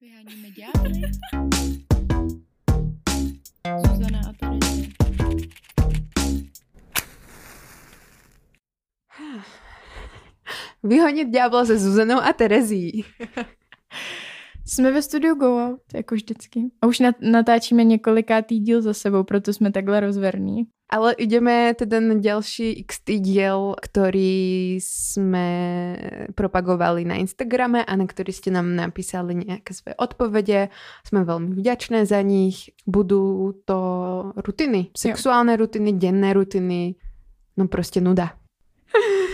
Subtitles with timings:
[0.00, 0.48] Vyháníme.
[3.86, 4.32] Zuzana a.
[10.82, 13.04] Vyhonit ďábla se Zuzanou a Terezí.
[14.68, 16.60] Jsme ve studiu Go Out, jako vždycky.
[16.82, 20.66] A už nat- natáčíme několikátý díl za sebou, proto jsme takhle rozverní.
[20.90, 25.48] Ale ideme teda na ďalší XT diel, ktorý sme
[26.34, 30.70] propagovali na Instagrame a na ktorý ste nám napísali nejaké svoje odpovede.
[31.02, 32.70] Sme veľmi vďačné za nich.
[32.86, 33.78] Budú to
[34.38, 36.94] rutiny, sexuálne rutiny, denné rutiny,
[37.56, 38.45] no prostě nuda.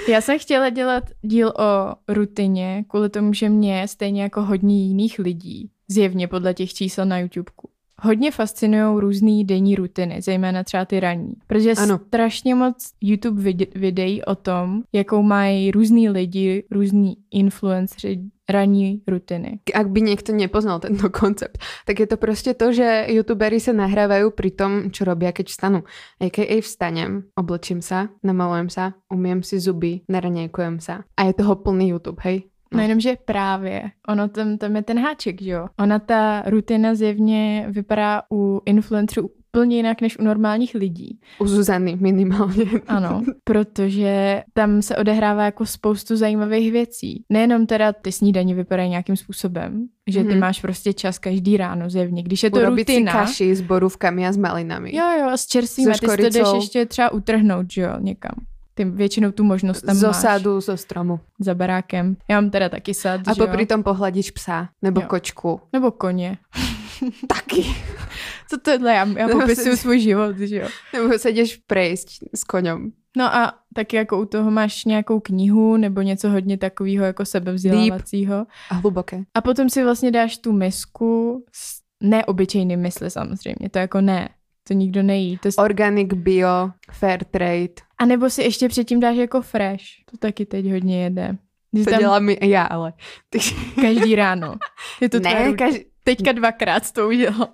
[0.08, 5.18] Já jsem chtěla dělat díl o rutině, kvůli tomu, že mě, stejně jako hodně jiných
[5.18, 7.68] lidí, zjevně podle těch čísel na YouTubeku,
[8.02, 11.32] hodně fascinují různé denní rutiny, zejména třeba ty ranní.
[11.46, 12.00] Protože Ano.
[12.06, 18.20] strašně moc YouTube vide- videí o tom, jakou mají různý lidi, různí influenceri
[18.52, 19.64] ranní rutiny.
[19.74, 24.30] Ak by niekto nepoznal tento koncept, tak je to prostě to, že youtuberi sa nahrávajú
[24.30, 25.80] pri tom, čo robia, keď vstanú.
[26.20, 26.60] A.k.a.
[26.60, 31.04] vstanem, oblečím sa, namalujem sa, umiem si zuby, naraňajkujem sa.
[31.16, 32.52] A je toho plný YouTube, hej?
[32.72, 32.76] No.
[32.76, 35.68] no jenom, že právě, ono tam, tam je ten háček, že jo.
[35.78, 41.18] Ona ta rutina zjevně vypadá u influencerů úplně jinak než u normálních lidí.
[41.38, 42.64] U Zuzany minimálně.
[42.88, 47.24] Ano, protože tam se odehrává jako spoustu zajímavých věcí.
[47.30, 50.38] Nejenom teda ty snídaně vypadají nějakým způsobem, že ty Mhm.
[50.40, 52.22] máš prostě čas každý ráno zjevně.
[52.22, 54.96] Když je to Urobiť si rutina, kaši s borůvkami a s malinami.
[54.96, 57.92] jo jo, a s čerstvým, a So ty to jdeš ještě třeba utrhnout, že jo,
[58.00, 58.32] někam.
[58.74, 61.20] Ty většinou tu možnost tam z máš osadu, zo stromu.
[61.40, 62.16] za barákem.
[62.30, 65.06] Já mám teda taky sad, A popri tom pohľadíš psa nebo Jo.
[65.06, 65.60] kočku.
[65.72, 66.38] Nebo koně.
[67.28, 67.64] Taky.
[68.48, 68.94] Co tohle?
[68.94, 70.68] Já, já popisuju svůj život, že jo.
[70.92, 72.90] Nebo se jdeš prejsť s koňom.
[73.16, 78.46] No a taky jako u toho máš nějakou knihu nebo něco hodně takového jako sebevzdělávacího.
[78.70, 79.22] A hluboké.
[79.34, 83.68] A potom si vlastně dáš tu misku s neobyčejným mysli samozřejmě.
[83.70, 84.28] To jako ne.
[84.68, 85.38] To nikdo nejí.
[85.38, 85.48] To.
[85.62, 87.68] Organic, bio, fair trade.
[87.98, 89.84] A nebo si ještě předtím dáš jako fresh.
[90.10, 91.36] To taky teď hodně jede.
[91.72, 92.92] Když To tam dělám i já, ale.
[93.80, 94.54] každý ráno.
[95.00, 97.52] Je to ne, každý, Teďka dvakrát to udělala.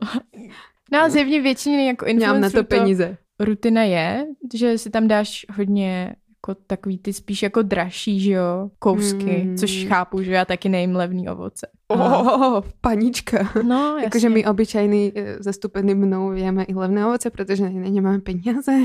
[0.92, 3.16] No a zjevně většině jako nemám na influencerů to peníze.
[3.40, 8.70] rutina je, že si tam dáš hodně jako takový ty spíš jako dražší, že jo,
[8.78, 9.56] kousky, Mm.
[9.56, 11.66] což chápu, že já taky nejím levný ovoce.
[11.90, 13.48] Oh, panička.
[13.62, 14.04] No, jasně.
[14.04, 18.72] Jakože my obyčajní eh, zastupený mnou jeme i levné ovoce, protože na ně nemáme peníze.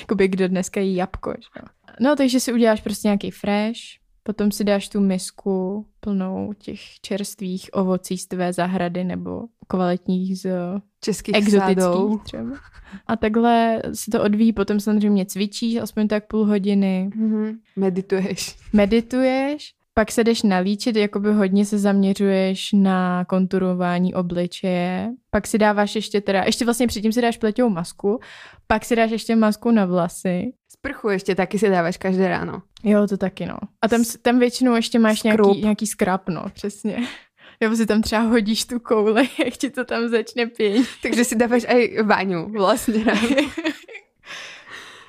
[0.00, 1.60] Jakoby kdo dneska jí jabko, že.
[2.00, 3.78] No, takže si uděláš prostě nějaký fresh,
[4.22, 10.46] potom si dáš tu misku plnou těch čerstvých ovocí z tvé zahrady nebo kvalitních z
[11.00, 12.18] Českých exotických sádou.
[12.18, 12.56] třeba.
[13.06, 17.58] A takhle se to odvíjí, potom samozřejmě cvičíš aspoň tak půl hodiny, Mhm.
[17.76, 18.56] Medituješ.
[18.72, 25.94] medituješ, pak se jdeš nalíčit, jakoby hodně se zaměřuješ na konturování obličeje, pak si dáváš
[25.94, 28.20] ještě teda, ještě vlastně předtím si dáš pleťou masku,
[28.66, 30.52] pak si dáš ještě masku na vlasy.
[30.68, 32.62] Sprchu ještě taky si dáváš každé ráno.
[32.84, 33.56] Jo, to taky no.
[33.82, 35.46] A tam, tam většinou ještě máš Skrup.
[35.46, 36.98] nějaký, nějaký skrap, no, přesně.
[37.60, 40.86] Nebo si tam třeba hodíš tu kouli, jak ti to tam začne pěnit.
[41.02, 43.04] Takže si dáváš aj vaňu vlastně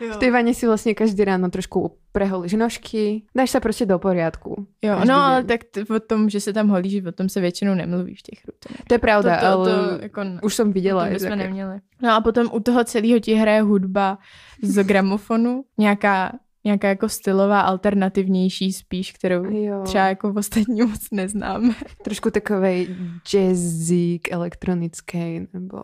[0.01, 0.13] ráno.
[0.13, 4.67] V tej vane si vlastně každý ráno trošku preholíš nožky, dáš se prostě do poriadku.
[4.81, 5.47] Jo, no ale den.
[5.47, 8.39] tak t- o tom, že se tam holíš, o tom se většinou nemluví v těch
[8.47, 8.87] rutinách.
[8.87, 11.05] To je pravda, to, to, ale to, jako, už jsem viděla.
[11.05, 11.35] bychom také.
[11.35, 11.79] neměli.
[12.01, 14.17] No a potom u toho celého ti hraje hudba
[14.61, 16.31] z gramofonu, nějaká,
[16.65, 19.81] nějaká jako stylová, alternativnější spíš, kterou Jo.
[19.85, 21.73] třeba jako v ostatní moc neznáme.
[22.03, 22.95] Trošku takovej
[23.33, 25.79] jazzík elektronický, nebo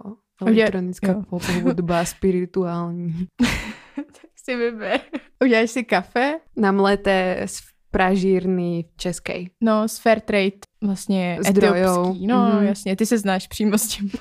[0.45, 3.27] elektronická pop hudba, spirituální.
[4.21, 4.99] tak si vyber.
[5.43, 9.49] Uděláš si kafe, Namleté z pražírny českej.
[9.61, 10.51] no z Fairtrade
[10.83, 11.73] vlastně Zdrojou.
[11.75, 12.27] etiopský.
[12.27, 12.65] No Mhm.
[12.67, 14.11] jasně, ty se znáš přímo s tím,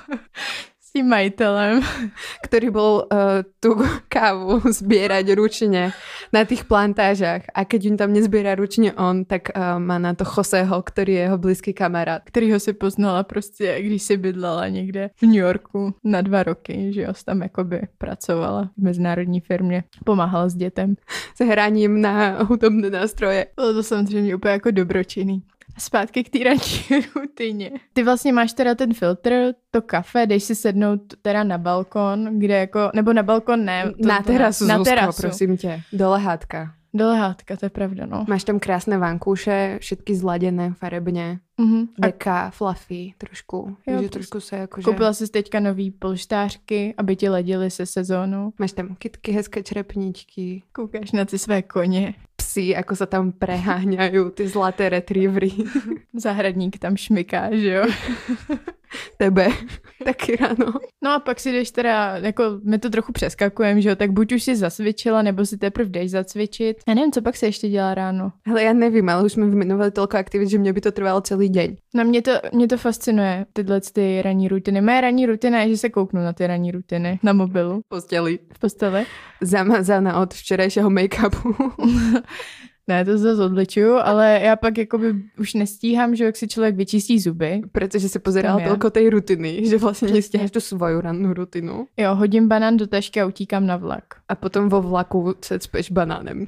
[0.91, 1.79] s tím majitelem.
[2.51, 3.79] ktorý bol uh, tú
[4.11, 5.95] kávu zbierať ručne
[6.35, 10.27] na tých plantážach a keď ju tam nezbiera ručne on, tak uh, má na to
[10.27, 12.27] Joseho, ktorý je jeho blízky kamarád.
[12.27, 17.01] kterýho si poznala prostě, když si bydlela někde v New Yorku na dva roky, že
[17.01, 20.95] jo, tam jakoby pracovala v mezinárodní firmě, pomáhala s dětem.
[21.35, 23.45] S hraním na hudobné nástroje.
[23.55, 25.43] Bylo to samozřejmě úplně jako dobročinný.
[25.77, 27.71] Zpátky k té ranní rutině.
[27.93, 32.57] Ty vlastně máš teda ten filtr, to kafe, jdeš si sednout teda na balkon, kde
[32.57, 33.91] jako, nebo na balkon ne.
[34.01, 35.21] To, na terasu, na, na terasu.
[35.21, 35.81] prosím tě.
[35.93, 36.73] Do lehátka.
[36.93, 38.25] Do lehátka, to je pravda, no.
[38.27, 41.39] Máš tam krásné vankúše, všetky zladené farebně.
[41.57, 41.87] Mhm.
[42.01, 43.77] A Deka, fluffy, trošku.
[43.87, 44.85] Jo, že to- trošku se jakože...
[44.85, 48.53] koupila jsi teďka nový polštářky, aby ti ledily se sezónou.
[48.59, 52.13] Máš tam kytky, hezké črepničky, Koukáš na ty své koně.
[52.51, 55.55] Psy, ako sa tam preháňajú, ty zlaté retrievery.
[56.11, 57.83] Zahradník tam šmiká, že jo?
[59.17, 59.47] Tebe
[60.05, 60.73] taky ráno.
[61.03, 64.31] No a pak si jdeš teda, jako my to trochu přeskakujeme, že jo, tak buď
[64.31, 66.77] už si zasvičila, nebo si teprve jdeš zacvičit.
[66.87, 68.31] Já nevím, co pak se ještě dělá ráno.
[68.47, 71.49] Hele, já nevím, ale už jsme vymenovali toľko aktivit, že mě by to trvalo celý
[71.49, 71.75] deň.
[71.95, 74.81] No mě to, mě to fascinuje, tyhle ty ranní rutiny.
[74.81, 77.81] Moje ranní rutina je, že se kouknu na ty ranní rutiny na mobilu.
[77.87, 78.39] Posteli.
[78.53, 79.05] V posteli.
[79.41, 81.55] Zamazaná od včerejšího make-upu.
[82.91, 87.19] Ne, to zase odličuju, ale já pak jakoby už nestíhám, že jak si člověk vyčistí
[87.19, 87.61] zuby.
[87.71, 90.19] Protože se pozerala toľko tej rutiny, že vlastně Přesně.
[90.19, 91.87] nestíháš tu svoju rannou rutinu.
[91.97, 94.03] Jo, hodím banán do tašky a utíkám na vlak.
[94.29, 96.45] A potom vo vlaku se cpeš banánem.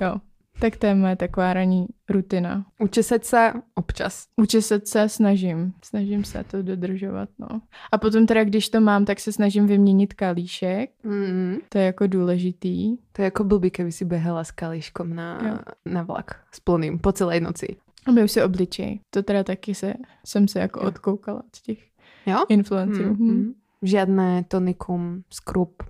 [0.00, 0.20] Jo.
[0.60, 2.64] Tak to je moje taková ranní rutina.
[2.78, 4.28] Učesať sa občas.
[4.36, 5.72] Učesat se snažím.
[5.84, 7.60] Snažím se to dodržovat, no.
[7.92, 10.90] A potom teda, když to mám, tak se snažím vyměnit kalíšek.
[11.04, 11.56] Mm.
[11.68, 12.96] To je jako důležitý.
[13.12, 15.58] To je ako blbý, keby si behala s kalíškom na, Jo.
[15.92, 17.76] na vlak s plným po celej noci.
[18.06, 19.00] A my už se obličej.
[19.10, 20.86] To teda taky se, jsem se jako Jo.
[20.88, 21.78] odkoukala od těch
[22.26, 22.44] Jo?
[22.48, 23.10] influencerů.
[23.10, 23.16] Mm.
[23.16, 23.36] Hmm.
[23.36, 23.52] Mm.
[23.82, 25.82] Žiadne tonikum, skrup.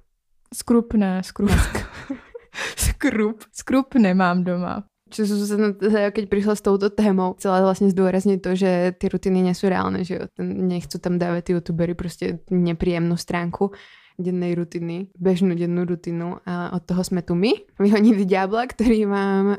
[0.55, 1.50] Skrup ne, skrup.
[2.88, 3.44] skrup.
[3.52, 4.87] Skrup nemám doma.
[5.11, 5.26] Čo
[5.75, 9.67] teda keď prišla s touto témou, chcela vlastne zdôrazniť to, že tie rutiny nie sú
[9.67, 10.25] reálne, že jo.
[10.47, 13.75] Nechcú tam dávať tí youtuberi proste nepríjemnú stránku
[14.20, 19.44] dennej rutiny, bežnú dennú rutinu a od toho sme tu my, vyhonili diabla, ktorý vám
[19.50, 19.56] uh,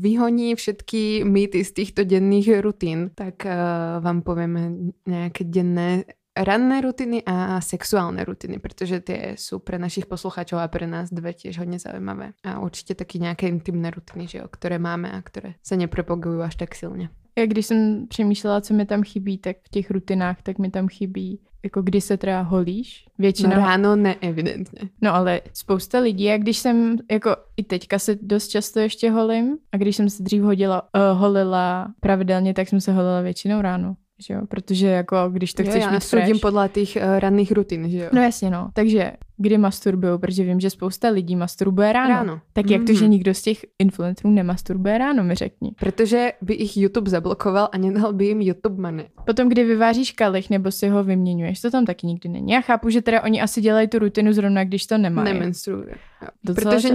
[0.00, 3.12] vyhoní všetky mýty z týchto denných rutín.
[3.12, 9.80] Tak uh, vám povieme nejaké denné ranné rutiny a sexuálne rutiny, pretože tie sú pre
[9.80, 12.36] našich poslucháčov a pre nás dve tiež hodne zaujímavé.
[12.44, 16.56] A určite také nejaké intimné rutiny, že jo, ktoré máme a ktoré sa nepropagujú až
[16.56, 17.08] tak silne.
[17.38, 20.88] Já když jsem přemýšlela, co mi tam chybí, tak v těch rutinách, tak mi tam
[20.88, 23.04] chybí, jako kdy se teda holíš.
[23.06, 23.50] No Většinou.
[23.50, 24.88] ráno ne, evidentne.
[25.02, 29.58] No ale spousta lidí, a když jsem, jako i teďka se dost často ještě holím,
[29.72, 33.96] a když jsem se dřív hodila, uh, holila pravidelně, tak jsem se holila většinou ráno.
[34.18, 34.40] Že jo?
[34.48, 36.40] Protože jako když to jo, chceš ja mít fresh.
[36.40, 38.10] podľa tých uh, ranných rutín, že jo.
[38.12, 42.14] No jasně no, takže kdy masturbuju, protože vím, že spousta lidí masturbuje ráno.
[42.14, 42.40] ráno.
[42.52, 43.10] Tak jak to, že Mhm.
[43.10, 45.72] nikdo z těch influencerů nemasturbuje ráno, mi řekni.
[45.80, 49.06] Pretože by ich YouTube zablokoval a nedal by im YouTube money.
[49.26, 52.52] Potom, kdy vyváříš kalich nebo si ho vyměňuješ, to tam taky nikdy není.
[52.52, 55.32] Já chápu, že teda oni asi dělají tu rutinu zrovna, když to nemají.
[55.34, 55.94] Nemenstruuje.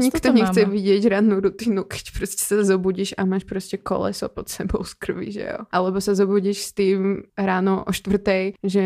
[0.02, 0.74] Nikto to nechce máme.
[0.74, 5.30] vidieť rannú rutinu, keď proste sa zobudíš a máš proste koleso pod sebou z krvi,
[5.32, 5.60] že jo.
[5.72, 8.84] Alebo sa zobudíš s tým ráno o štvrtej, že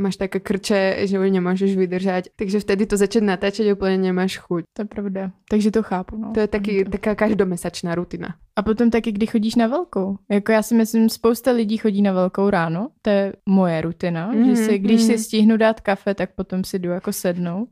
[0.00, 2.32] máš také krče, že už nemôžeš vydržať.
[2.32, 4.64] Takže vtedy to začať natáčať úplne nemáš chuť.
[4.72, 5.22] To je pravda.
[5.48, 6.16] Takže to chápu.
[6.16, 6.32] No.
[6.34, 6.90] To je taky, to.
[6.90, 8.34] taká každomesačná rutina.
[8.56, 10.16] A potom taky, kdy chodíš na velkou.
[10.30, 12.88] Jako já si myslím, spousta lidí chodí na velkou ráno.
[13.02, 14.26] To je moje rutina.
[14.32, 15.06] Mm, Mhm, že si, když mhm.
[15.10, 17.68] si stihnu dát kafe, tak potom si jdu jako sednout.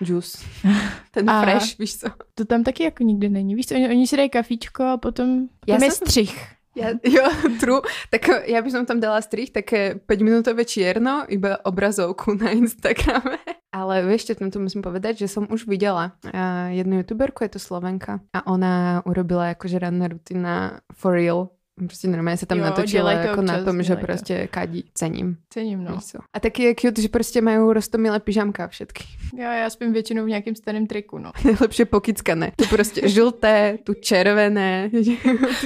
[0.00, 0.38] Juice.
[1.10, 2.08] Ten A- fresh, víš co.
[2.34, 3.54] To tam taky jako nikdy není.
[3.54, 6.46] Víš co, oni, oni si dají kafíčko a potom Já tam je jsem- střih.
[6.76, 7.26] Ja, jo,
[7.60, 7.80] true.
[8.14, 13.42] Tak ja by som tam dala strich, také 5-minútové čierno, iba obrazovku na Instagrame.
[13.70, 17.60] Ale vieš, čo tomto musím povedať, že som už videla uh, jednu youtuberku, je to
[17.62, 21.54] Slovenka, a ona urobila akože ranná rutina for real.
[21.80, 24.02] Proste normálne sa tam Jo, natočila to ako na občas, tom, že to.
[24.04, 24.84] proste kadí.
[24.94, 25.36] Cením.
[25.48, 26.00] Cením, no.
[26.00, 26.18] Co.
[26.32, 29.04] A taky je cute, že proste majú roztomilé pyžamka všetky.
[29.38, 31.32] Já, já spím většinou v nějakém starém triku, no.
[31.44, 32.52] Najlepšie pokickané.
[32.56, 34.90] Tu proste žlté, tu červené.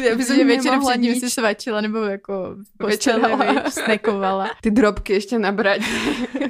[0.02, 1.20] ja by som Že většinou nemohla před ním nič.
[1.20, 2.56] si svačila nebo jako
[2.86, 3.08] viď,
[3.68, 4.50] snekovala.
[4.60, 5.80] Ty drobky ešte nabrať.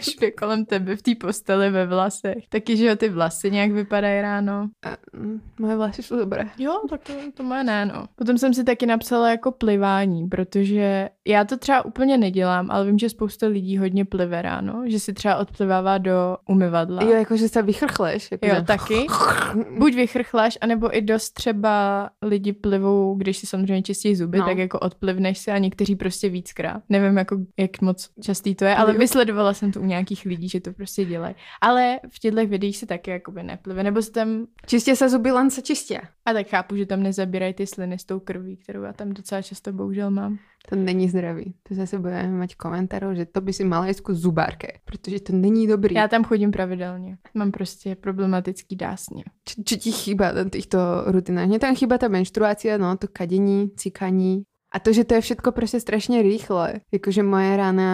[0.01, 2.49] Špě kolem tebe v té posteli ve vlasech.
[2.49, 4.69] Taky, že jo, ty vlasy nějak vypadají ráno.
[4.83, 6.51] A, mm, moje vlasy sú dobré.
[6.59, 8.07] Jo, tak to, to moje ne, no.
[8.17, 12.99] Potom jsem si taky napsala jako plivání, protože já to třeba úplně nedělám, ale vím,
[12.99, 17.03] že spousta lidí hodně plive ráno, že si třeba odplivává do umyvadla.
[17.03, 18.31] Jo, jakože sa vychrchleš.
[18.31, 19.07] Jako Jo, že- taky.
[19.79, 24.45] Buď vychrchláš, anebo i dost třeba lidi plivou, když si samozřejmě čistí zuby, No.
[24.45, 26.83] tak jako odplivneš se a někteří prostě víckrát.
[26.89, 28.99] Nevím, jako, jak moc častý to je, ale Jo.
[28.99, 31.35] vysledovala jsem to u nějakých lidí, že to prostě dělají.
[31.61, 35.51] Ale v těchto videích se taky jakoby neplive, nebo se tam, Čistia sa zuby, len
[35.51, 36.01] sa čistia.
[36.27, 39.43] a tak chápu, že tam nezabírají ty sliny s tou krví, kterou já tam docela
[39.45, 40.39] často bohužel mám.
[40.69, 41.55] To není zdravý.
[41.69, 45.69] To zase budeme mať komentárov, že to by si mala ku zubárke, protože to není
[45.69, 45.95] dobrý.
[45.95, 47.19] Já tam chodím pravidelně.
[47.35, 49.25] Mám prostě problematický dásně.
[49.65, 51.49] Čo ti chýba na týchto rutinách?
[51.53, 54.49] Mne tam chýba tá menštruácia, no, to kadení, cikaní.
[54.73, 56.81] A to, že to je všetko proste strašne rýchle.
[56.91, 57.91] Jakože moje rána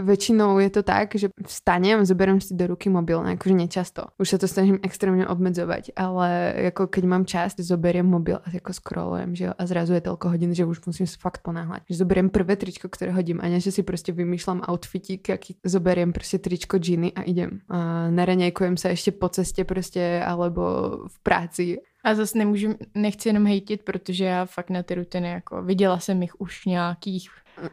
[0.00, 4.08] väčšinou je to tak, že vstanem, zoberiem si do ruky mobil, no akože nečasto.
[4.16, 6.28] Už sa to snažím extrémne obmedzovať, ale
[6.72, 10.26] ako keď mám čas, zoberiem mobil a ako scrollujem, že jo, a zrazu je toľko
[10.32, 11.84] hodín, že už musím fakt ponáhľať.
[11.92, 16.16] Že zoberiem prvé tričko, ktoré hodím a ne, že si proste vymýšľam outfitík, aký zoberiem
[16.16, 17.60] proste tričko džiny a idem.
[17.68, 20.62] A naraňajkujem sa ešte po ceste proste, alebo
[21.08, 25.62] v práci a zase nemůžu, nechci jenom hejtit, protože já fakt na ty rutiny, jako
[25.62, 27.30] viděla jsem jich už nějakých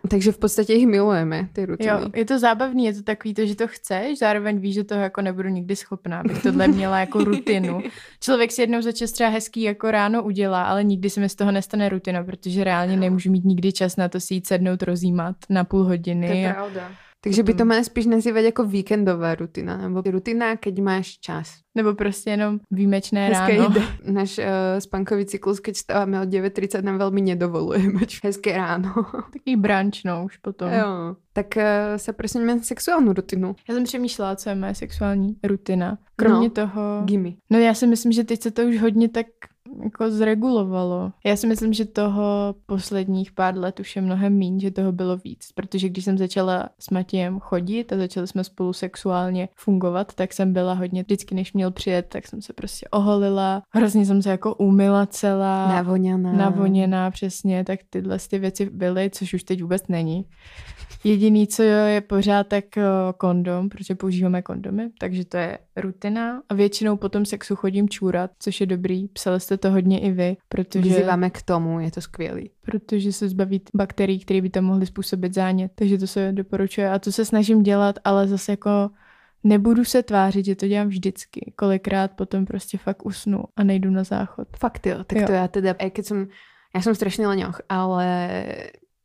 [0.10, 1.90] takže v podstatě jich milujeme, ty rutiny.
[1.90, 5.02] Jo, je to zábavný, je to takový to, že to chceš, zároveň víš, že toho
[5.02, 7.82] jako nebudu nikdy schopná, abych tohle měla jako rutinu.
[8.20, 11.36] Člověk si jednou za čas třeba hezký jako ráno udělá, ale nikdy se mi z
[11.36, 15.36] toho nestane rutina, protože reálně nemůžu mít nikdy čas na to si jít sednout rozjímat
[15.50, 16.28] na půl hodiny.
[16.28, 16.92] To je pravda.
[17.22, 21.52] Takže by to má spíš nazývat jako víkendová rutina, nebo rutina, keď máš čas.
[21.76, 23.72] Nebo prostě jenom výjimečné Hezké ráno.
[23.72, 23.82] Ide.
[24.12, 24.46] Náš uh,
[24.80, 28.94] spankový cyklus, keď stáváme od 9.30, nám velmi nedovoluje mať hezké ráno.
[29.34, 30.74] Taký branč, no, už potom.
[30.74, 31.16] Jo.
[31.34, 31.64] Tak uh,
[31.98, 33.56] se prosím na sexuální rutinu.
[33.70, 35.98] Já jsem přemýšlela, co je moje sexuální rutina.
[36.16, 37.02] Kromě no, toho...
[37.06, 37.30] Gimme.
[37.50, 39.28] No já si myslím, že teď se to už hodně tak
[39.84, 41.12] jako zregulovalo.
[41.26, 45.18] Já si myslím, že toho posledních pár let už je mnohem míň, že toho bylo
[45.18, 50.34] víc, protože když jsem začala s Matějem chodit a začali jsme spolu sexuálně fungovat, tak
[50.34, 54.30] jsem byla hodně, vždycky než měl přijet, tak jsem se prostě oholila, hrozně jsem se
[54.30, 55.68] jako umila celá.
[55.68, 56.34] Navoněná.
[56.34, 60.26] Navoněná, přesně, tak tyhle ty věci byly, což už teď vůbec není.
[61.04, 62.84] Jediný, co je pořád, tak eh,
[63.18, 66.42] kondom, protože používáme kondomy, takže to je rutina.
[66.50, 69.08] A většinou potom sexu chodím čůrat, což je dobrý.
[69.08, 70.90] Psali jste to hodně i vy, protože...
[70.90, 72.52] Vyzýváme k tomu, je to skvělý.
[72.62, 76.90] Protože se zbaví bakterií, které by tam mohly způsobit zánět, takže to se doporučuje.
[76.90, 78.90] A to se snažím dělat, ale zase jako
[79.44, 81.54] nebudu se tvářit, že to dělám vždycky.
[81.56, 84.48] Kolikrát potom prostě fakt usnu a nejdu na záchod.
[84.60, 85.28] Fakt jo, tak jo.
[85.28, 86.28] to já teda, keď jsem,
[86.76, 88.44] já jsem strašný leňoch, ale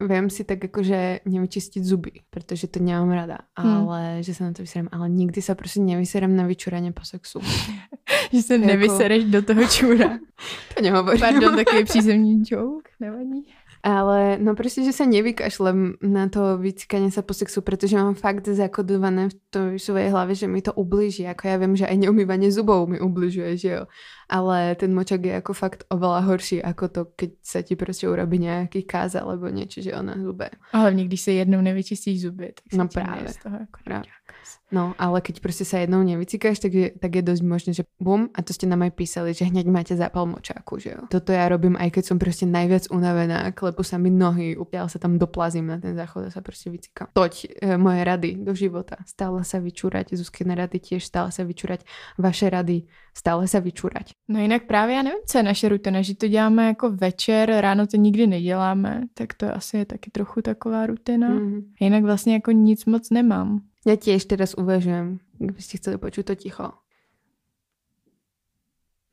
[0.01, 3.71] viem si tak akože nevyčistiť zuby, pretože to nemám rada, hmm.
[3.71, 7.41] ale že sa na to vyserem, ale nikdy sa prostě nevyserem na vyčuranie po sexu.
[8.33, 8.67] že se jako...
[8.67, 10.19] nevysereš do toho čura.
[10.75, 11.21] to nehovorím.
[11.21, 13.55] Pardon, takový přízemní joke, nevadí.
[13.85, 18.49] Ale no prostě, že sa nevykašlem na to vycikanie sa po sexu, pretože mám fakt
[18.49, 21.29] zakodované v tej svojej hlave, že mi to ubliží.
[21.29, 23.83] Ako ja viem, že aj neumývanie zubov mi ubližuje, že jo.
[24.33, 28.39] Ale ten močak je ako fakt oveľa horší, ako to, keď sa ti prostě urobí
[28.41, 30.49] nejaký káza alebo niečo, že jo, na zube.
[30.73, 33.29] A hlavně, když se jednou nevyčistíš zuby, tak no právě.
[33.29, 34.11] Z toho jako právě.
[34.75, 38.27] No, ale keď prostě sa jednou nevycíkáš, tak je, tak je dosť možné, že bum,
[38.35, 41.07] a to ste nám aj písali, že hneď máte zápal močáku, že jo.
[41.09, 44.99] Toto ja robím, aj keď som prostě najviac unavená, klepu sa mi nohy, úplne sa
[44.99, 47.07] tam doplazím na ten záchod a sa prostě vycíkam.
[47.13, 48.97] Toť e, moje rady do života.
[49.07, 51.87] Stále sa vyčúrať, Zuzkine rady tiež stále sa vyčúrať,
[52.19, 52.83] vaše rady
[53.15, 54.13] stále se vyčurať.
[54.29, 57.87] No jinak právě já nevím, co je naše rutina, že to děláme jako večer, ráno
[57.87, 61.31] to nikdy neděláme, tak to asi je taky trochu taková rutina.
[61.31, 61.63] Mm-hmm.
[61.81, 63.61] Jinak vlastně jako nic moc nemám.
[63.85, 66.67] Ja tiež teraz uvažujem, kdyby ste chceli počuť to ticho.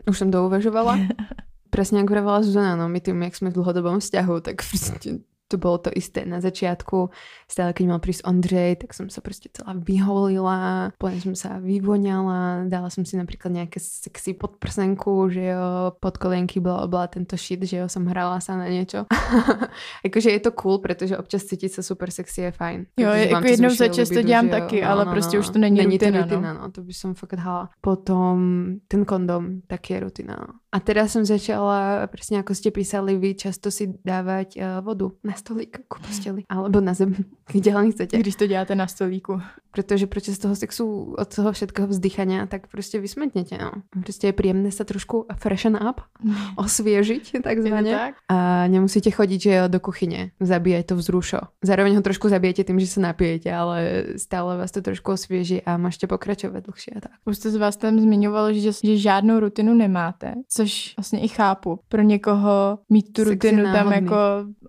[0.07, 0.97] Už som to uvažovala.
[1.75, 5.59] Presne ako vravala Zuzana, no my tým, jak sme v dlhodobom vzťahu, tak prostě to
[5.59, 7.11] bolo to isté na začiatku.
[7.51, 12.71] Stále keď mal prísť Ondřej, tak som sa proste celá vyholila, potom som sa vyvoňala,
[12.71, 17.59] dala som si napríklad nejaké sexy podprsenku, že jo, pod kolienky bola, bola tento shit,
[17.59, 19.03] že jo, som hrala sa na niečo.
[20.07, 22.79] Jakože je to cool, pretože občas cítiť sa super sexy je fajn.
[22.95, 25.49] Jo, je, jako jednou za čas to dělám taky, no, ale no, prostě no, už
[25.49, 26.23] to není, není rutina.
[26.23, 26.61] to rutina, no.
[26.61, 26.71] no.
[26.71, 27.69] to by som fakt hala.
[27.81, 28.39] Potom
[28.87, 30.53] ten kondom, tak je rutina, no.
[30.71, 35.35] A teraz som začala, presne ako ste písali vy, často si dávať uh, vodu na
[35.41, 36.45] stolík ku posteli.
[36.49, 37.17] Alebo na zem,
[37.49, 38.17] kde len chcete.
[38.17, 39.41] Když to děláte na stolíku.
[39.71, 43.57] Protože počas toho sexu, od toho všetkého vzdychania, tak prostě vysmetnete.
[43.57, 43.71] No.
[44.03, 46.01] Prostě je príjemné sa trošku freshen up,
[46.57, 47.95] osviežiť takzvaně.
[47.95, 48.15] Tak?
[48.29, 51.39] A nemusíte chodiť že do kuchyně, zabíjať to vzrušo.
[51.63, 55.77] Zároveň ho trošku zabijete tým, že sa napijete, ale stále vás to trošku osvieží a
[55.77, 57.01] môžete pokračovat dlhšie.
[57.01, 57.11] Tak.
[57.25, 61.79] Už jste z vás tam zmiňovalo, že, že žádnou rutinu nemáte, což vlastně i chápu.
[61.89, 64.15] Pro někoho mít tu rutinu tam jako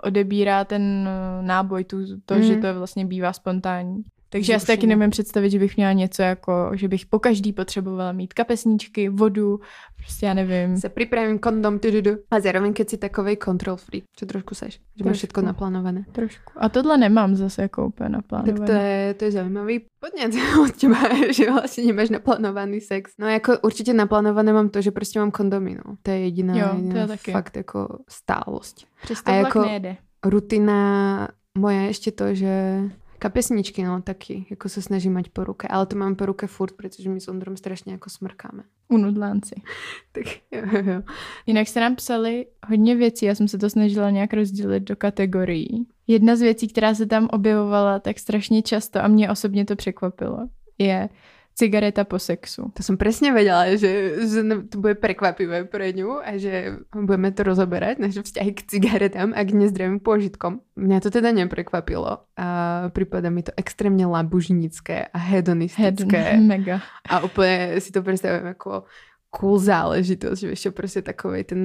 [0.02, 2.42] odebírá ten eh, náboj, tu, to, mm.
[2.42, 4.04] že to vlastně bývá spontánní.
[4.32, 7.52] Takže já si taky nemůžu představit, že bych měla něco jako, že bych po každý
[7.52, 9.60] potřebovala mít kapesníčky, vodu,
[9.96, 10.76] prostě já nevím.
[10.76, 12.10] Se připravím kondom, tududu.
[12.30, 16.04] A zároveň, keď si takovej control free, čo trošku seš, že máš všetko naplánované.
[16.12, 16.52] Trošku.
[16.56, 18.58] A tohle nemám zase jako úplně naplánované.
[18.58, 20.98] Tak to je, to je zajímavý podnět od těba,
[21.32, 23.12] že vlastně nemáš naplánovaný sex.
[23.18, 25.96] No jako určitě naplánované mám to, že prostě mám kondomy, no.
[26.02, 27.32] To je jediná, jo, jediná to je taky.
[27.32, 28.86] fakt jako stálost.
[29.02, 29.96] Přesto A jako nejede.
[30.24, 32.82] Rutina moja ještě to, že
[33.22, 36.72] Kapesničky, no taky, jako se snažím mať po ruke, ale to mám po ruke furt,
[36.72, 38.62] protože my s Ondrom strašně jako smrkáme.
[38.88, 39.54] Unudlánci.
[40.12, 41.02] tak jo, jo.
[41.46, 45.86] Jinak jste nám psali hodně věcí, já jsem se to snažila nějak rozdělit do kategorií.
[46.06, 50.48] Jedna z věcí, která se tam objevovala tak strašně často a mě osobně to překvapilo,
[50.78, 51.08] je
[51.52, 52.72] cigareta po sexu.
[52.72, 57.44] To som presne vedela, že, že to bude prekvapivé pre ňu a že budeme to
[57.44, 60.64] rozoberať, naše vzťahy k cigaretám a k nezdravým pôžitkom.
[60.80, 62.48] Mňa to teda neprekvapilo a
[62.96, 66.40] prípada mi to extrémne labužnické a hedonistické.
[66.40, 66.80] Hedon, mega.
[67.04, 68.88] A úplne si to predstavujem ako
[69.32, 71.62] cool záležitosť, vieš, čo proste takový ten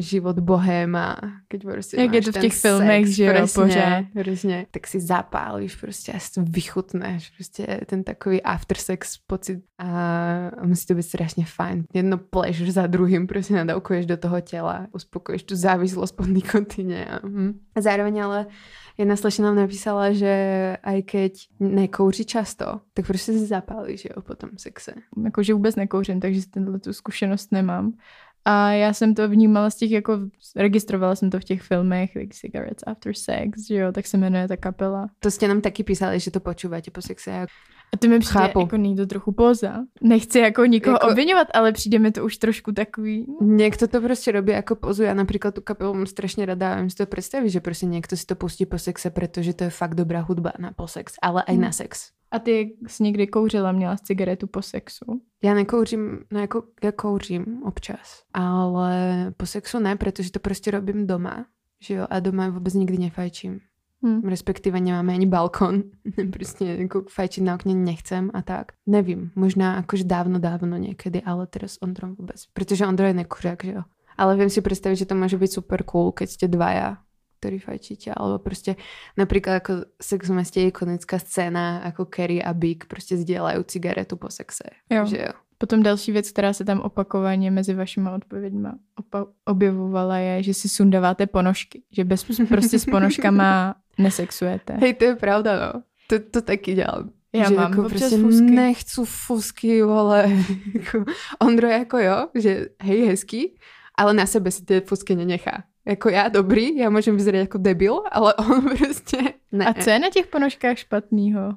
[0.00, 4.04] život bohéma, keď proste Jak je to v těch filmech, že jo, pořád.
[4.16, 9.88] Presne, tak si zapálíš proste a si to vychutnáš, proste ten takový aftersex pocit a
[10.64, 11.84] musí to byť strašne fajn.
[11.92, 17.04] Jedno pleasure za druhým proste nadávkuješ do toho tela, uspokojíš tú závislosť po nikotíne.
[17.04, 17.52] A, hm.
[17.82, 18.46] Zároveň ale
[19.00, 20.32] Jedna slečna nám napísala, že
[20.84, 24.92] aj keď nekouří často, tak prostě si zapálí, že jo, po tom sexe.
[25.24, 27.92] Jakože vůbec nekouřím, takže tenhle tu zkušenost nemám.
[28.44, 30.18] A já jsem to vnímala z těch, jako
[30.56, 34.48] registrovala jsem to v těch filmech, like Cigarettes After Sex, že jo, tak se jmenuje
[34.48, 35.06] ta kapela.
[35.18, 37.46] To jste nám taky písali, že to počúváte po sexe.
[37.92, 38.60] A to mi přijde Chápu.
[38.60, 39.74] jako někdo trochu poza.
[40.02, 41.08] Nechci jako nikoho jako...
[41.08, 43.26] obvinovat, ale přijde mi to už trošku takový...
[43.40, 45.02] Někdo to prostě robí jako pozu.
[45.02, 48.26] Já například tu kapelu mám strašně rada a si to představit, že prostě někdo si
[48.26, 51.52] to pustí po sexe, protože to je fakt dobrá hudba na po sex, ale i
[51.52, 51.62] hmm.
[51.62, 52.10] na sex.
[52.30, 55.22] A ty jsi někdy kouřila, měla jsi cigaretu po sexu?
[55.44, 61.06] Já nekouřím, no jako já kouřím občas, ale po sexu ne, protože to prostě robím
[61.06, 61.46] doma,
[61.82, 63.60] že jo, a doma vůbec nikdy nefajčím.
[64.02, 64.20] Hmm.
[64.24, 65.82] Respektíve nemáme ani balkon.
[66.32, 68.72] prostě jako fajčiť na okne nechcem a tak.
[68.86, 72.46] Nevím, možná akože dávno, dávno někdy, ale teraz Ondrom vůbec.
[72.52, 73.82] Protože Ondro je nekuřák, že jo.
[74.16, 76.96] Ale vím si představit, že to může být super cool, keď ste dvaja
[77.40, 78.76] ktorý fajčíte, alebo prostě
[79.16, 84.16] napríklad ako sex v meste je ikonická scéna, ako Kerry a Big prostě zdieľajú cigaretu
[84.16, 84.68] po sexe.
[84.90, 85.06] Jo.
[85.06, 85.32] Že jo.
[85.58, 90.68] Potom další věc, která se tam opakovaně mezi vašimi odpověďma opa- objevovala, je, že si
[90.68, 91.82] sundáváte ponožky.
[91.92, 94.76] Že bez, prostě s ponožkama nesexujete.
[94.80, 95.82] Hej, to je pravda, no.
[96.06, 97.10] To, to taky dělám.
[97.32, 98.50] Já že mám jako prostě fusky.
[98.50, 100.32] nechcu fusky, ale
[100.74, 101.04] jako,
[101.40, 103.54] Ondro jako jo, že hej, hezký,
[103.98, 105.64] ale na sebe si ty fusky nenechá.
[105.90, 109.18] Jako já dobrý, já můžem vyzerať jako debil, ale on prostě
[109.52, 109.66] ne.
[109.66, 111.54] A co je na těch ponožkách špatného?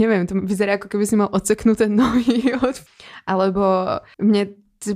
[0.00, 2.54] Nevím, to vyzerá jako keby si mal odseknuté nohy.
[2.54, 2.82] Od...
[3.26, 3.60] Alebo
[4.18, 4.46] mě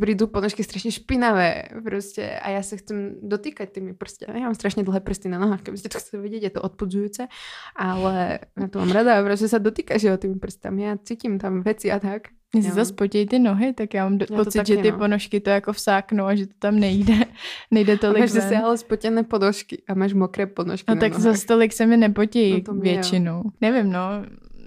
[0.01, 4.41] prídu ponožky strašne špinavé proste a ja sa chcem dotýkať tými prstami.
[4.41, 7.29] Ja mám strašne dlhé prsty na nohách, keby ste to chceli vidieť, je to odpudzujúce,
[7.77, 11.93] ale ja to mám rada, proste sa dotýkaš jo, tými prstami, ja cítim tam veci
[11.93, 12.33] a tak.
[12.55, 14.91] Mně se zase potějí ty nohy, tak já mám do- já pocit, taky, že ty
[14.91, 14.99] no.
[14.99, 17.15] ponožky to jako vsáknou a že to tam nejde,
[17.71, 21.23] nejde tolik a máš zase ale spotěné ponožky a máš mokré ponožky No tak nohách.
[21.23, 23.43] zase tolik se mi nepotějí no většinou.
[23.61, 24.01] Nevím, no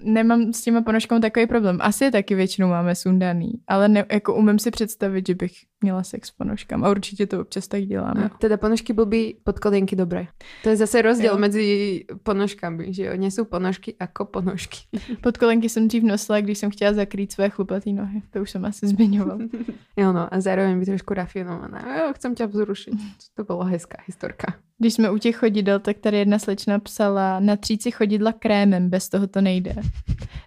[0.02, 1.78] nemám s těma ponožkami takový problém.
[1.80, 6.28] Asi taky většinou máme sundaný, ale ne, jako umím si představit, že bych měla sex
[6.28, 8.24] s ponožkami a určitě to občas tak děláme.
[8.24, 10.26] A teda ponožky blbý, podkolenky dobré.
[10.62, 11.38] To je zase rozdíl jo.
[11.38, 14.78] mezi ponožkami, že jo, nie jsou ponožky jako ponožky.
[15.20, 18.22] Podkolenky jsem dřív nosila, když jsem chtěla zakrýt své chlupatý nohy.
[18.30, 19.38] To už jsem asi zmiňoval.
[19.96, 21.98] jo no, a zároveň by trošku rafinovaná.
[21.98, 22.94] Jo, chcem tě vzrušit.
[23.34, 24.54] To bylo hezká historka.
[24.78, 29.08] Když jsme u těch chodidel, tak tady jedna slečna psala, natřít si chodidla krémem, bez
[29.08, 29.74] toho to nejde.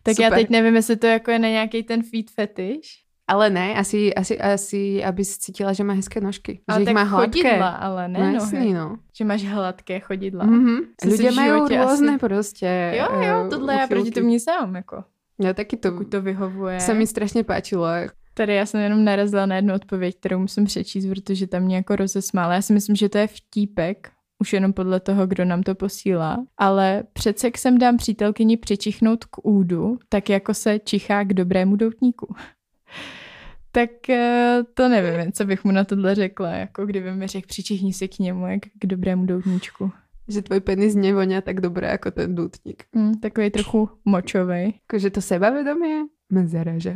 [0.04, 0.24] Tak Super.
[0.24, 3.11] já teď nevím, jestli to jako je na nějaký ten feed fetish.
[3.32, 6.60] Ale ne, asi, asi, asi aby si cítila, že má hezké nožky.
[6.68, 7.42] Ale že tak má hladké.
[7.42, 8.98] chodidla, ale ne no, jasný, no.
[9.16, 10.46] Že máš hladké chodidla.
[10.46, 10.80] Mm-hmm.
[11.06, 12.20] Lidé mají různé asi...
[12.20, 12.94] prostě.
[12.98, 15.04] Jo, jo, tohle já proti tomu nic jako.
[15.40, 16.80] Já taky to, Pokud to vyhovuje.
[16.80, 17.88] Se mi strašně páčilo.
[18.34, 21.96] Tady já jsem jenom narazila na jednu odpověď, kterou musím přečíst, protože tam mě jako
[21.96, 22.54] rozesmála.
[22.54, 26.46] Já si myslím, že to je vtípek, už jenom podle toho, kdo nám to posílá.
[26.58, 32.36] Ale před sexem dám přítelkyni přičichnout k údu, tak jako se čichá k dobrému doutníku.
[33.72, 37.94] Tak eh, to nevím, co bych mu na tohle řekla, jako kdyby mi řekl, přičichni
[37.94, 39.92] si k němu, jak k dobrému doutníčku.
[40.28, 42.84] Že tvůj penis nevonia tak dobré jako ten doutník.
[42.96, 44.80] Mm, takový trochu močový.
[44.82, 46.96] Jakože to sebavědomí mezera, že?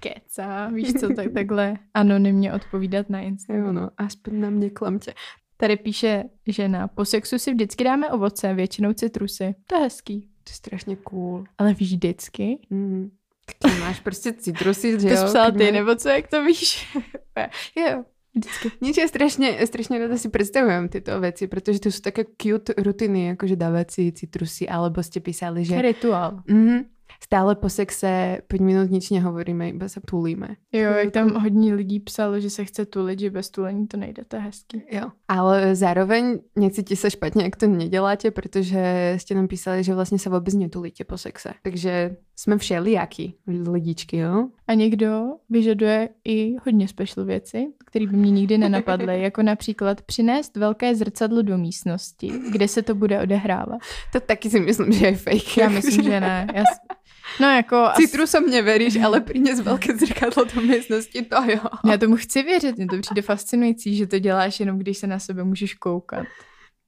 [0.00, 3.66] Keca, víš co, tak takhle anonymně odpovídat na Instagram.
[3.66, 5.14] Jo no, aspoň na mě klamtě.
[5.56, 9.54] Tady píše žena, po sexu si vždycky dáme ovoce, většinou citrusy.
[9.66, 10.20] To je hezký.
[10.20, 11.44] To je strašně cool.
[11.58, 12.58] Ale víš vždycky?
[12.70, 13.10] Mm.
[13.58, 15.20] Tak máš prostě citrusy, že jo?
[15.20, 16.96] To psal ty, nebo co, jak to víš?
[17.76, 18.04] jo,
[18.36, 18.70] Vždycky.
[18.80, 23.26] Nič je strašně, strašně rada si představujem tyto věci, protože to jsou také cute rutiny,
[23.26, 25.82] jakože dávat si citrusy, alebo jste písali, že...
[25.82, 26.42] Rituál.
[26.48, 26.78] Mm,
[27.24, 30.48] stále po sexe 5 minut nič nehovoríme, iba se tulíme.
[30.72, 34.24] Jo, jak tam hodně lidí psalo, že se chce tulit, že bez tulení to nejde,
[34.28, 34.82] to je hezký.
[34.90, 35.10] Jo.
[35.28, 40.30] Ale zároveň necíti se špatně, jak to neděláte, protože jste nám písali, že vlastně se
[40.30, 41.52] vůbec netulíte po sexe.
[41.62, 44.48] Takže jsme všelijaký lidičky, jo?
[44.66, 50.56] A někdo vyžaduje i hodně special věci, které by mě nikdy nenapadly, jako například přinést
[50.56, 53.78] velké zrcadlo do místnosti, kde se to bude odehrávat.
[54.12, 55.56] To taky si myslím, že je fake.
[55.56, 56.46] Já myslím, že ne.
[56.54, 56.64] Já,
[57.40, 57.88] no jako...
[57.96, 61.60] Citrusom neveríš, ale přines velké zrcadlo do místnosti, to jo.
[61.90, 65.18] Já tomu chci věřit, mě to přijde fascinující, že to děláš jenom, když se na
[65.18, 66.26] sebe můžeš koukat.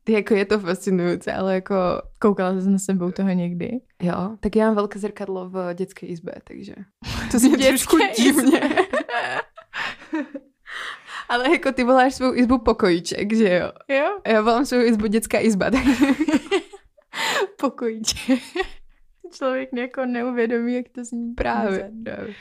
[0.08, 1.74] Jako je to fascinující, ale jako...
[2.18, 3.70] Koukala jsi na sebou toho někdy?
[4.02, 6.74] Jo, tak já mám velké zrcadlo v dětské izbě, takže
[7.32, 8.60] to si trošku divně.
[11.28, 13.96] ale jako ty voláš svou izbu pokojíček, že jo?
[13.96, 14.18] Jo.
[14.26, 15.84] Já volám svou izbu dětská izba, tak...
[17.60, 18.40] pokojíček.
[19.36, 21.34] Člověk jako neuvědomí, jak to zní.
[21.34, 21.90] Právě.
[22.04, 22.34] Právě.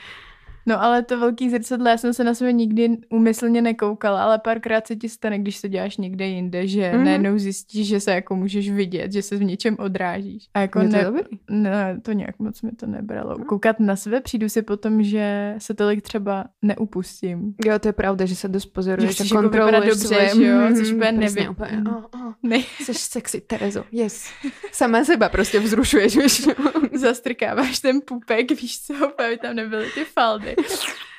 [0.66, 4.86] No ale to velký zrcadlo, já jsem se na sebe nikdy úmyslně nekoukala, ale párkrát
[4.86, 7.04] se ti stane, když se děláš někde jinde, že mm-hmm.
[7.04, 10.48] najednou zjistíš, že se jako můžeš vidět, že se v něčem odrážíš.
[10.54, 11.22] A jako Je to ne, dobrý?
[11.50, 13.34] ne, to nějak moc mi to nebralo.
[13.38, 13.44] No.
[13.44, 17.54] Koukat na sebe přijdu si potom, že se tolik třeba neupustím.
[17.66, 20.34] Jo, to je pravda, že se dost pozoruješ a jako kontroluješ dobře, svoje...
[20.34, 21.82] že jo, Mhm, chceš úplně nevy- úplně.
[21.88, 22.32] Oh, oh.
[22.42, 24.24] Ne, Jsi sexy, Terezo, yes.
[24.72, 26.46] Sama seba prostě vzrušuješ, víš.
[26.92, 30.55] zastrkáváš ten pupek, víš co, aby tam nebyly ty faldy.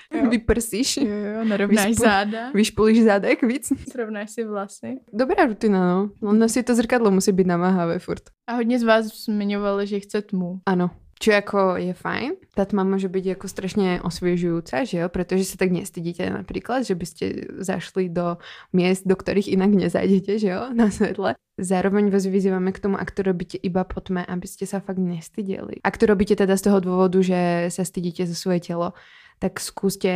[0.07, 0.29] Jo.
[0.29, 3.67] Vyprsíš, Jo, jo, narovnáš záda, vyšpulíš zadek víc.
[3.91, 5.03] srovnáš si vlasy.
[5.13, 5.99] Dobrá rutina, no.
[6.23, 8.23] Len si to zrkadlo musí být namáhavé furt.
[8.47, 10.59] A hodně z vás zmiňovali, že chce tmu.
[10.65, 10.89] Ano.
[11.19, 15.57] Čo jako je fajn, tá tma môže byť jako strašne osviežujúca, že jo, pretože sa
[15.57, 17.25] tak nestydíte napríklad, že by ste
[17.57, 18.37] zašli do
[18.69, 21.33] miest, do ktorých inak nezajdete, že jo, na svetle.
[21.57, 25.01] Zároveň vás vyzývame k tomu, ak to robíte iba po tme, aby ste sa fakt
[25.01, 25.81] nestydeli.
[25.81, 28.93] Ak to robíte teda z toho dôvodu, že sa stydíte za svoje telo,
[29.39, 30.13] tak skúste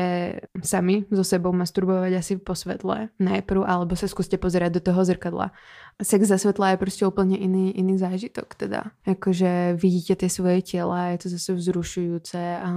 [0.63, 5.53] sami so sebou masturbovať asi po svetle najprv, alebo sa skúste pozerať do toho zrkadla.
[6.01, 8.83] Sex za svetla je prostě úplně iný, iný zážitok teda.
[9.07, 12.69] Jakože vidíte ty svoje těla, je to zase vzrušujúce a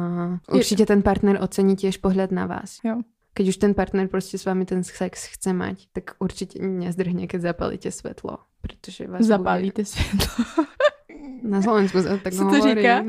[0.53, 2.79] určite ten partner ocení tiež pohľad na vás.
[2.85, 3.01] Jo.
[3.35, 7.41] Keď už ten partner prostě s vami ten sex chce mať, tak určite nezdrhne, keď
[7.41, 8.39] zapalíte svetlo.
[8.61, 10.45] Protože vás Zapálíte světlo.
[10.45, 11.51] Bude...
[11.51, 12.75] Na Slovensku tak to hovorí.
[12.75, 13.05] říká?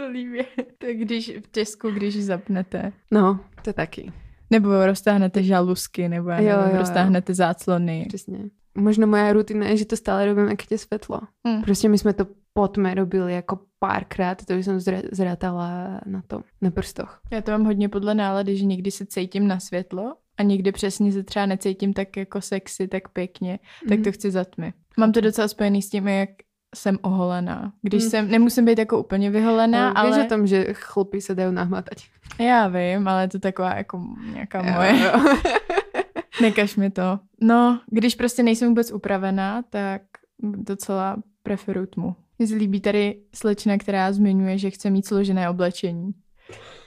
[0.00, 0.06] Mhm.
[0.06, 0.38] To líbí.
[0.78, 4.12] Tak když v Česku, když zapnete, No, to taky.
[4.50, 6.78] nebo roztáhnete žalusky, nebo Jo, jo, jo.
[6.78, 8.04] roztáhnete záclony.
[8.08, 8.38] Přesně.
[8.78, 11.20] Možno moja rutina je, že to stále robím, jak je svetlo.
[11.48, 11.62] Hm.
[11.62, 14.80] Prostě my jsme to po tme robili jako párkrát, to už jsem
[15.12, 17.20] zrátala na to, na prstoch.
[17.32, 21.12] Já to mám hodně podle nálady, že někdy se cítím na světlo a někdy přesně
[21.12, 23.58] se třeba necítím tak jako sexy, tak pěkně,
[23.88, 24.04] tak Mhm.
[24.04, 24.72] to chci za tmy.
[24.98, 26.30] Mám to docela spojený s tím, jak
[26.74, 27.72] jsem oholená.
[27.82, 28.10] Když Mm.
[28.10, 30.08] jsem, nemusím být jako úplně vyholená, ale...
[30.08, 30.16] ale...
[30.18, 32.04] Víš o tom, že chlupy se dají nahmatať.
[32.38, 34.00] Já vím, ale je to taková jako
[34.32, 35.00] nějaká Jo, moje.
[35.04, 35.12] jo.
[36.42, 37.18] Nekaž mi to.
[37.40, 40.02] No, když prostě nejsem vůbec upravená, tak
[40.42, 42.16] docela preferuju tmu.
[42.38, 46.10] Mně se líbí tady slečna, která zmiňuje, že chce mít složené oblečení.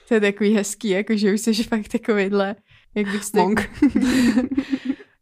[0.08, 2.56] To je takový hezký, jako že už jsi fakt takovýhle,
[2.96, 3.70] jak bych Monk.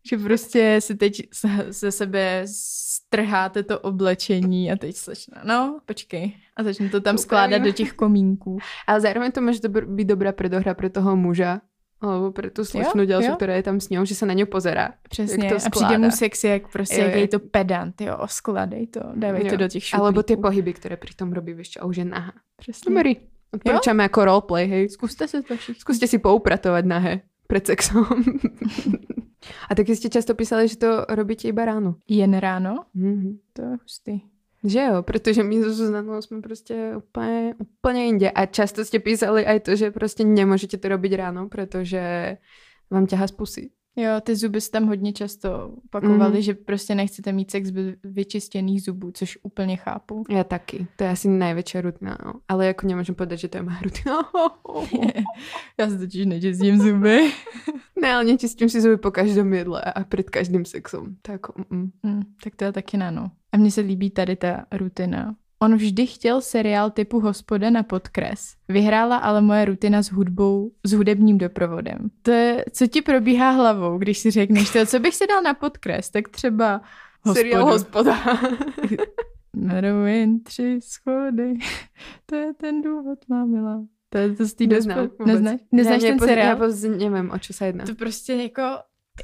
[0.10, 1.22] že prostě si teď
[1.68, 6.34] ze sebe strháte to oblečení a teď slečna, no, počkej.
[6.58, 7.18] A začne to tam Upravím.
[7.18, 8.60] skládat do těch komínků.
[8.88, 11.62] Ale zároveň to může dobr- být dobrá predohra pre toho muža,
[12.02, 13.36] alebo tú slečnu ďalšiu, jo.
[13.38, 14.90] která je tam s ňou, že se na ňu pozerá.
[15.10, 15.50] Přesně.
[15.50, 19.00] to a přijde mu sexy, jak prostě, Jo, jak je to pedant, jo, skladej to,
[19.16, 19.58] dávej to Jo.
[19.58, 20.02] do těch šuplíků.
[20.02, 22.34] Alebo tie pohyby, které pri tom robí, čo, a už je nahá.
[22.58, 22.90] Přesně.
[22.90, 23.18] Dobrý.
[23.52, 24.90] Odporúčame ako roleplay, hej.
[24.96, 25.80] Zkuste si to všichni.
[25.84, 27.14] Skúste si poupratovať nahé
[27.52, 28.08] pred sexom.
[29.70, 32.00] a taky ste často písali, že to robíte iba ráno.
[32.08, 32.88] Jen ráno?
[32.96, 33.44] Mhm.
[33.54, 34.16] To je hustý.
[34.64, 38.32] Že jo, protože my Zuzanou jsme prostě úplně, úplně jinde.
[38.32, 42.38] A často jste písali aj to, že prostě nemůžete to robiť ráno, protože
[42.92, 43.70] vám ťahá z pusy.
[43.96, 46.42] Jo, ty zuby se tam hodně často opakovaly, Mhm.
[46.42, 50.24] že prostě nechcete mít sex bez vyčistěných zubů, což úplně chápu.
[50.30, 50.88] Já taky.
[50.96, 52.18] To je asi největší rutina.
[52.26, 52.34] No.
[52.48, 54.14] Ale jako nemůžem povedať, že to je má rutina.
[55.80, 57.32] Já si totiž nečistím zuby.
[58.02, 61.16] ne, ale nečistím si zuby po každém jedle a před každým sexem.
[61.22, 61.92] To jako, mm.
[62.06, 63.32] Hm, tak to je taky nano.
[63.52, 65.36] A mně se líbí tady ta rutina.
[65.64, 68.56] On vždy chtěl seriál typu Hospoda na podkres.
[68.70, 72.10] Vyhrála ale moje rutina s hudbou, s hudebním doprovodem.
[72.22, 75.54] To je, co ti probíhá hlavou, když si řekneš to, co bych si dal na
[75.54, 76.82] podkres, tak třeba
[77.34, 78.18] Seriál hospoda.
[79.56, 81.54] Meruin tři schody.
[82.26, 83.86] to je ten důvod, má milá.
[84.10, 85.10] To je to z té Neznám.
[85.26, 86.48] Neznáš, neznáš ten seriál?
[86.48, 87.86] Já vůbec nevím, o čo se jedná.
[87.86, 88.62] To prostě jako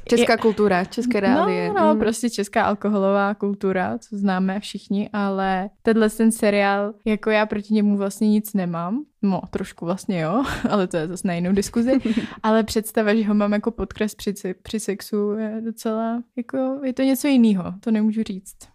[0.08, 1.68] Česká je, kultura, české reálie.
[1.68, 2.00] No, no mm.
[2.00, 7.96] prostě česká alkoholová kultura, co známe všichni, ale tenhle ten seriál, jako já proti němu
[7.96, 9.04] vlastně nic nemám.
[9.22, 11.92] No, trošku vlastně jo, ale to je zase na jinou diskuzi.
[12.42, 17.02] ale představa, že ho mám jako podkres při, při sexu je docela, jako je to
[17.02, 18.56] něco jiného, to nemůžu říct.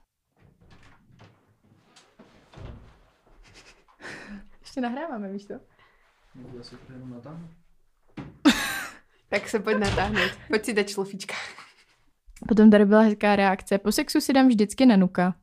[4.62, 5.54] Ještě nahráváme, víš to?
[6.58, 7.22] Já se to jenom
[9.34, 10.32] tak se pojď natáhnout.
[10.48, 11.34] Pojď si dát šlofička.
[12.48, 13.78] Potom tady byla hezká reakce.
[13.78, 15.36] Po sexu si dám vždycky na nuka.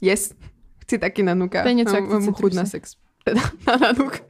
[0.00, 0.34] Yes.
[0.78, 1.62] Chci taky na nuka.
[1.62, 2.96] To je něco, jak mám chud na sex.
[3.24, 4.20] Teda na, na nuk.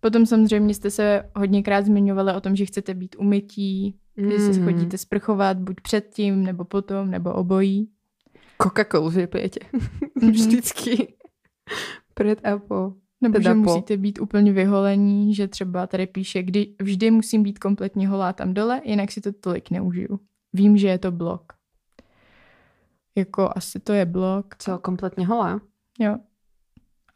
[0.00, 4.30] Potom samozřejmě jste se hodněkrát zmiňovali o tom, že chcete být umytí, mm.
[4.30, 4.64] že se mhm.
[4.64, 7.88] chodíte sprchovat buď předtím, nebo potom, nebo obojí.
[8.62, 9.60] Coca-Colu, že pijete.
[9.72, 10.30] Mm-hmm.
[10.30, 11.14] Vždycky.
[12.14, 12.92] Před a po.
[13.22, 13.60] Nebo teda že po...
[13.60, 18.54] musíte být úplně vyholení, že třeba tady píše, kdy vždy musím být kompletně holá tam
[18.54, 20.20] dole, jinak si to tolik neužiju.
[20.52, 21.52] Vím, že je to blok.
[23.16, 24.54] Jako asi to je blok.
[24.58, 25.60] Co, kompletně holá?
[25.98, 26.16] Jo.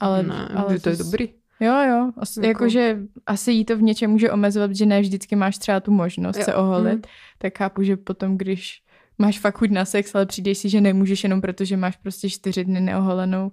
[0.00, 1.28] Ale, ne, ale to je dobrý.
[1.60, 2.12] Jo, jo.
[2.16, 2.48] Asi, jako...
[2.48, 6.36] Jakože asi jí to v něčem může omezovat, že ne vždycky máš třeba tu možnost
[6.36, 6.44] jo.
[6.44, 6.92] se oholit.
[6.92, 7.02] Hmm.
[7.38, 8.82] Tak chápu, že potom, když
[9.18, 12.30] máš fakt chuť na sex, ale přijdeš si, že nemůžeš jenom proto, že máš prostě
[12.30, 13.52] čtyři dny neoholenou,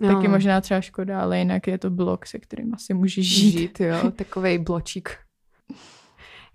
[0.00, 0.14] No.
[0.14, 3.50] Taky možná třeba škoda, ale jinak je to blok, se kterým asi můžeš žít.
[3.50, 5.10] žít jo, takovej bločík.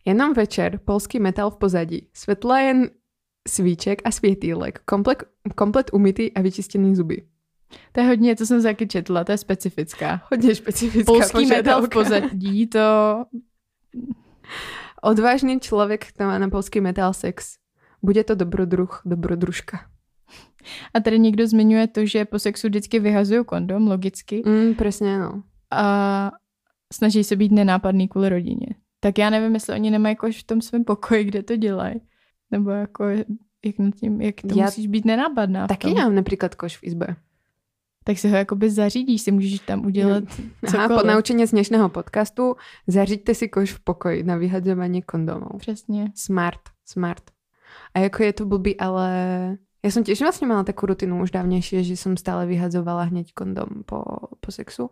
[0.05, 2.07] Jenom večer, polský metal v pozadí.
[2.13, 2.89] Světla jen
[3.47, 4.79] svíček a světýlek.
[4.85, 5.23] Komplet,
[5.55, 7.23] komplet umytý a vyčištěný zuby.
[7.91, 10.21] To je hodně, to jsem taky četla, to je specifická.
[10.31, 11.57] Hodně specifická Polský požadavka.
[11.57, 12.79] metal v pozadí, to...
[15.01, 17.57] Odvážný člověk, kdo má na polský metal sex.
[18.01, 19.79] Bude to dobrodruh, dobrodružka.
[20.93, 24.43] A tady někdo zmiňuje to, že po sexu vždycky vyhazují kondom, logicky.
[24.45, 25.43] Mm, přesně, no.
[25.71, 26.31] A
[26.93, 28.67] snaží se být nenápadný kvůli rodině.
[28.99, 32.01] Tak já nevím, jestli oni nemají koš v tom svém pokoji, kde to dělají.
[32.51, 33.05] Nebo jako,
[33.65, 35.67] jak, nad tím, jak to já musíš být nenápadná.
[35.67, 37.15] Taky mám například koš v izbe.
[38.03, 40.23] Tak si ho jakoby zařídíš, si můžeš tam udělat
[40.65, 40.91] cokoliv.
[40.91, 42.55] Aha, po naučení z dnešného podcastu
[42.87, 45.45] zaříďte si koš v pokoji na vyhadzování kondomů.
[45.57, 46.11] Přesně.
[46.15, 47.23] Smart, smart.
[47.93, 49.09] A jako je to blbý, ale
[49.85, 53.85] ja som tiež vlastne mala takú rutinu už dávnejšie, že som stále vyhadzovala hneď kondom
[53.85, 54.89] po, po sexu.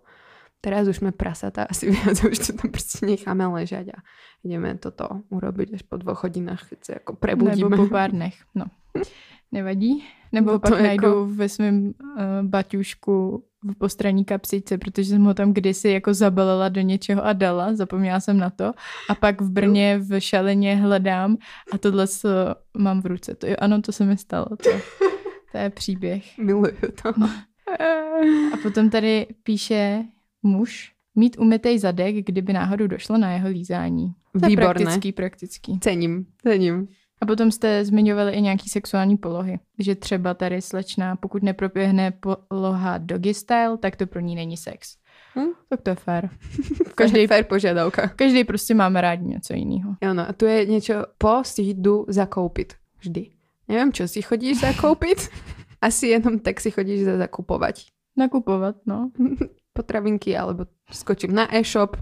[0.62, 3.98] Teraz už sme prasatá, asi viac už to tam prostě necháme ležať a
[4.46, 7.74] ideme toto urobiť až po dvoch hodinách, keď sa ako prebudíme.
[7.74, 8.70] Nebo po pár dnech, no.
[9.54, 10.04] Nevadí?
[10.32, 10.84] Nebo no pak jako...
[10.84, 11.92] najdu ve svém uh,
[12.42, 17.76] baťušku v postranní kapsičce, protože jsem ho tam kdysi jako zabalila do něčeho a dala,
[17.76, 18.72] zapomněla jsem na to.
[19.10, 21.38] A pak v Brně v šaleně hledám
[21.72, 22.30] a tohle co
[22.78, 23.36] mám v ruce.
[23.36, 24.46] To, ano, to se mi stalo.
[24.46, 24.70] To,
[25.52, 26.38] to je příběh.
[26.44, 27.10] Miluju to.
[28.54, 30.04] A potom tady píše
[30.44, 34.14] muž, mít umytej zadek, kdyby náhodou došlo na jeho lízání.
[34.42, 34.74] To Výborné.
[34.74, 35.80] praktický, praktický.
[35.80, 36.88] Cením, cením.
[37.24, 39.60] A potom jste zmiňovali i nějaký sexuální polohy.
[39.80, 42.14] Že třeba tady slečna, pokud neproběhne
[42.48, 44.98] poloha doggy style, tak to pro ní není sex.
[45.36, 45.52] Hm?
[45.70, 46.30] Tak to je fér.
[46.96, 48.08] Každý fér požiadavka.
[48.08, 49.96] Každý prostě máme rád něco jiného.
[50.02, 52.74] Ano, a tu je něco po si jdu zakoupit.
[53.00, 53.30] Vždy.
[53.68, 55.30] Nevím, čo si chodíš zakoupit.
[55.82, 57.76] Asi jenom tak si chodíš za zakupovat.
[58.18, 59.12] Nakupovat, no.
[59.74, 61.98] Potravinky, alebo skočím na e-shop.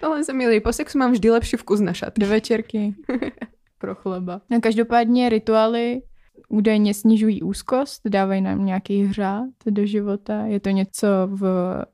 [0.00, 0.60] to len se milí.
[0.60, 2.18] Po sexu mám vždy lepší vkus na šat.
[2.18, 2.94] Do večerky.
[3.80, 4.40] Pro chleba.
[4.56, 6.02] A každopádně rituály
[6.48, 10.46] údajně snižují úzkost, dávají nám nějaký hřát do života.
[10.46, 11.42] Je to něco v,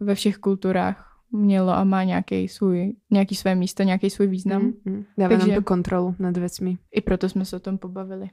[0.00, 4.62] ve všech kulturách mělo a má nějaký svůj, nějaký své místo, nějaký svůj význam.
[4.62, 5.04] Mm, mm.
[5.18, 6.78] Dává Takže, nám to kontrolu nad věcmi.
[6.92, 8.30] I proto jsme se o tom pobavili.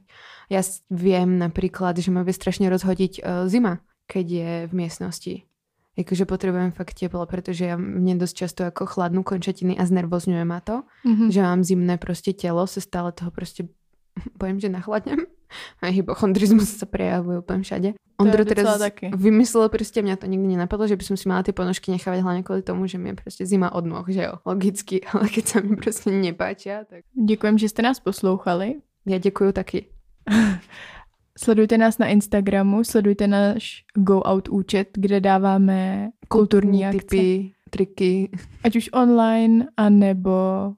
[0.50, 5.44] Já vím například, že má strašně rozhodit uh, zima, keď je v místnosti
[5.98, 10.60] jakože potřebujem fakt teplo, protože já mě dost často jako chladnu končetiny a znervozňuje ma
[10.60, 11.30] to, mm-hmm.
[11.30, 13.68] že mám zimné prostě tělo, se stále toho prostě
[14.38, 15.20] povím, že nachladnem.
[15.82, 17.94] A hypochondrizmus se prejavuje úplně všade.
[18.18, 19.12] Ondro teraz taky.
[19.16, 22.62] vymyslel prostě, mě to nikdy nenapadlo, že bychom si mala ty ponožky nechávat hlavně kvůli
[22.62, 26.12] tomu, že mě prostě zima od noh, že jo, logicky, ale keď se mi prostě
[26.12, 27.04] nepáčí, tak...
[27.28, 28.76] Děkujem, že jste nás poslouchali.
[29.06, 29.86] Já děkuju taky.
[31.40, 37.00] Sledujte nás na Instagramu, sledujte náš Go Out účet, kde dáváme kulturní akce.
[37.00, 38.30] typy, triky.
[38.64, 40.32] Ať už online, anebo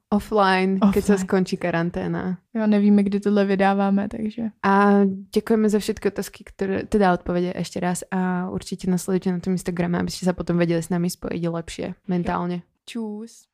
[0.10, 0.94] offline, offline.
[0.94, 2.38] keď se skončí karanténa.
[2.54, 4.44] Jo, nevíme, kdy tohle vydáváme, takže.
[4.64, 4.92] A
[5.34, 9.98] děkujeme za všechny otázky, které teda odpovědě ještě raz a určitě nasledujte na tom Instagramu,
[9.98, 12.62] abyste se potom věděli s námi spojit lepšie mentálně.
[12.86, 13.48] Čus.